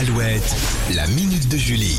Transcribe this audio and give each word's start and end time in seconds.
Alouette, 0.00 0.56
la 0.94 1.06
minute 1.08 1.48
de 1.48 1.58
Julie. 1.58 1.98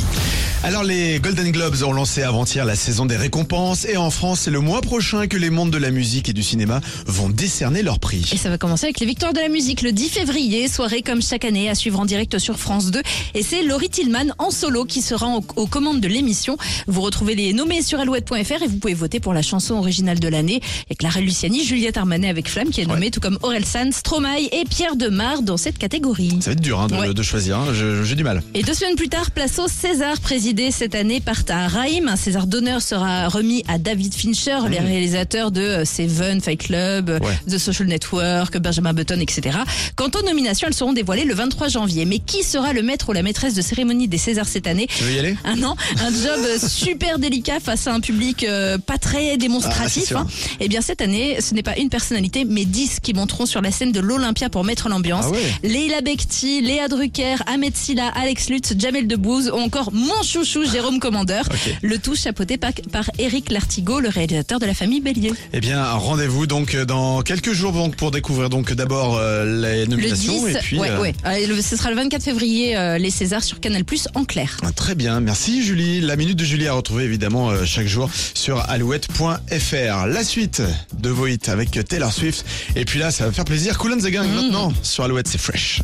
Alors 0.64 0.84
les 0.84 1.20
Golden 1.20 1.52
Globes 1.52 1.84
ont 1.84 1.92
lancé 1.94 2.22
avant-hier 2.24 2.66
la 2.66 2.76
saison 2.76 3.06
des 3.06 3.16
récompenses 3.18 3.86
et 3.86 3.98
en 3.98 4.10
France 4.12 4.42
c'est 4.42 4.52
le 4.52 4.60
mois 4.60 4.82
prochain 4.82 5.28
que 5.28 5.38
les 5.38 5.50
mondes 5.50 5.72
de 5.72 5.78
la 5.78 5.90
musique 5.92 6.30
et 6.30 6.34
du 6.34 6.42
cinéma 6.44 6.82
vont 7.06 7.30
décerner 7.30 7.82
leurs 7.84 8.00
prix. 8.00 8.28
Et 8.32 8.38
ça 8.38 8.50
va 8.50 8.58
commencer 8.58 8.86
avec 8.86 9.00
les 9.00 9.06
victoires 9.06 9.34
de 9.34 9.40
la 9.40 9.50
musique 9.50 9.82
le 9.84 9.92
10 9.92 10.10
février, 10.10 10.68
soirée 10.68 11.02
comme 11.04 11.22
chaque 11.22 11.46
année 11.46 11.70
à 11.70 11.76
suivre 11.76 12.00
en 12.00 12.06
direct 12.06 12.40
sur 12.40 12.58
France 12.58 12.90
2. 12.92 13.02
Et 13.36 13.44
c'est 13.44 13.64
Laurie 13.64 13.90
Tillman 13.90 14.34
en 14.40 14.50
solo 14.52 14.86
qui 14.86 15.02
sera 15.02 15.28
en- 15.28 15.44
aux 15.56 15.68
commandes 15.68 16.00
de 16.02 16.08
l'émission. 16.08 16.58
Vous 16.88 17.02
retrouvez 17.02 17.36
les 17.36 17.54
nommés 17.54 17.82
sur 17.84 18.00
alouette.fr 18.00 18.64
et 18.64 18.68
vous 18.68 18.78
pouvez 18.78 18.94
voter 18.96 19.20
pour 19.20 19.34
la 19.34 19.42
chanson 19.44 19.76
originale 19.76 20.20
de 20.20 20.28
l'année. 20.28 20.62
Et 20.90 20.96
Clara 20.96 21.20
Luciani, 21.22 21.64
Juliette 21.66 21.98
Armanet 21.98 22.30
avec 22.30 22.50
Flamme 22.50 22.70
qui 22.70 22.82
est 22.82 22.86
nommée, 22.86 23.10
tout 23.12 23.20
comme 23.20 23.38
Aurel 23.44 23.66
San, 23.66 23.92
Stromae 23.92 24.48
et 24.52 24.64
Pierre 24.70 24.96
Demar 24.96 25.42
dans 25.44 25.58
cette 25.58 25.78
catégorie. 25.80 26.38
Ça 26.40 26.52
va 26.52 26.54
être 26.54 26.62
dur 26.62 26.80
hein, 26.80 26.88
de, 26.88 26.96
Ouais. 26.96 27.14
de 27.14 27.24
choisir, 27.24 27.58
hein. 27.58 27.68
Je- 27.74 27.91
j'ai 28.04 28.16
du 28.16 28.24
mal. 28.24 28.42
Et 28.54 28.64
deux 28.64 28.74
semaines 28.74 28.96
plus 28.96 29.10
tard, 29.10 29.32
place 29.32 29.60
au 29.60 29.68
César, 29.68 30.20
présidé 30.20 30.72
cette 30.72 30.96
année 30.96 31.20
par 31.22 31.44
Tahar 31.44 31.72
Rahim. 31.72 32.08
Un 32.08 32.16
César 32.16 32.48
d'honneur 32.48 32.82
sera 32.82 33.28
remis 33.30 33.64
à 33.68 33.78
David 33.78 34.14
Fincher, 34.14 34.58
les 34.70 34.80
réalisateurs 34.80 35.52
de 35.52 35.62
euh, 35.62 35.86
Seven, 35.86 36.42
Fight 36.42 36.60
Club, 36.62 37.10
euh, 37.10 37.20
Ouais. 37.22 37.38
The 37.48 37.58
Social 37.58 37.88
Network, 37.88 38.58
Benjamin 38.58 38.94
Button, 38.94 39.20
etc. 39.20 39.58
Quant 39.96 40.10
aux 40.20 40.26
nominations, 40.26 40.68
elles 40.68 40.74
seront 40.74 40.94
dévoilées 40.94 41.26
le 41.26 41.34
23 41.36 41.68
janvier. 41.68 42.06
Mais 42.06 42.20
qui 42.20 42.44
sera 42.44 42.74
le 42.74 42.82
maître 42.82 43.10
ou 43.10 43.14
la 43.14 43.22
maîtresse 43.24 43.54
de 43.54 43.62
cérémonie 43.62 44.08
des 44.08 44.18
Césars 44.18 44.48
cette 44.48 44.68
année 44.68 44.88
Tu 44.88 45.04
veux 45.04 45.14
y 45.14 45.20
aller? 45.20 45.36
Un 45.46 45.62
an, 45.64 45.76
un 46.00 46.10
job 46.12 46.40
euh, 46.46 46.58
super 46.68 47.20
délicat 47.20 47.60
face 47.60 47.88
à 47.88 47.94
un 47.94 48.00
public 48.00 48.44
euh, 48.44 48.78
pas 48.78 48.98
très 48.98 49.34
Ah, 49.34 49.38
démonstratif. 49.38 50.06
sûr. 50.06 50.18
hein. 50.20 50.28
Eh 50.60 50.68
bien, 50.68 50.82
cette 50.82 51.02
année, 51.02 51.38
ce 51.42 51.54
n'est 51.54 51.64
pas 51.64 51.78
une 51.78 51.90
personnalité, 51.90 52.46
mais 52.46 52.66
10 52.66 53.00
qui 53.02 53.14
monteront 53.14 53.46
sur 53.46 53.62
la 53.62 53.72
scène 53.72 53.92
de 53.92 54.00
l'Olympia 54.00 54.50
pour 54.50 54.64
mettre 54.64 54.90
l'ambiance. 54.90 55.26
Ah 55.28 55.32
ouais. 55.32 55.70
Leila 55.70 56.02
Bekti, 56.02 56.62
Léa 56.62 56.88
Drucker, 56.88 57.36
Ahmed 57.46 57.76
Silla, 57.82 58.08
Alex 58.10 58.50
Lutz, 58.50 58.74
Jamel 58.78 59.08
Debbouze 59.08 59.50
ou 59.50 59.58
encore 59.58 59.92
mon 59.92 60.22
chouchou 60.24 60.64
Jérôme 60.66 61.00
Commandeur. 61.00 61.44
Le 61.82 61.98
tout 61.98 62.16
chapeauté 62.16 62.58
par, 62.58 62.72
par 62.92 63.10
Éric 63.18 63.52
Lartigot, 63.52 64.00
le 64.00 64.10
réalisateur 64.10 64.60
de 64.60 64.66
la 64.68 64.74
famille 64.74 65.02
Bélier. 65.02 65.34
Eh 65.54 65.60
bien 65.60 65.84
rendez-vous 65.84 66.46
donc 66.48 66.76
dans 66.76 67.22
quelques 67.24 67.54
jours 67.54 67.72
donc, 67.72 67.96
pour 67.96 68.12
découvrir 68.12 68.50
donc 68.50 68.72
d'abord 68.74 69.18
euh, 69.18 69.46
les 69.62 69.86
Le 69.86 69.92
nominations 69.92 70.46
10, 70.46 70.56
et 70.56 70.60
puis 70.60 70.80
ouais, 70.80 70.90
euh, 70.92 71.02
ouais. 71.02 71.14
Euh, 71.26 71.48
le- 71.48 71.62
ce 71.62 71.76
sera 71.76 71.90
le 71.90 71.96
24 71.96 72.22
février, 72.24 72.78
euh, 72.78 72.98
les 72.98 73.10
Césars 73.10 73.44
sur 73.44 73.60
Canal+, 73.60 73.84
en 74.16 74.24
clair. 74.26 74.58
Ah, 74.64 74.72
Très 74.72 74.94
bien, 74.96 75.20
merci 75.20 75.64
Julie. 75.64 76.02
La 76.02 76.16
minute 76.16 76.38
de 76.38 76.44
Julie 76.46 76.68
à 76.68 76.74
retrouver 76.74 77.04
évidemment 77.06 77.50
euh, 77.50 77.66
chaque 77.66 77.88
jour 77.88 78.10
sur 78.34 78.60
alouette.fr. 78.70 80.06
La 80.08 80.24
suite 80.24 80.62
de 81.00 81.10
vos 81.10 81.28
hits 81.28 81.40
avec 81.48 81.72
Taylor 81.88 82.12
Swift. 82.14 82.46
Et 82.76 82.86
puis 82.86 83.00
là, 83.00 83.12
ça 83.12 83.26
va 83.26 83.32
faire 83.32 83.46
plaisir. 83.46 83.78
Cool 83.78 83.94
and 83.94 83.98
the 83.98 84.08
Gang 84.12 84.28
maintenant 84.28 84.72
sur 84.84 85.04
Alouette, 85.04 85.28
c'est 85.28 85.40
fresh. 85.42 85.82